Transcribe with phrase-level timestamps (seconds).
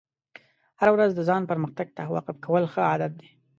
[0.79, 3.29] هره ورځ د ځان پرمختګ ته وقف کول ښه عادت دی.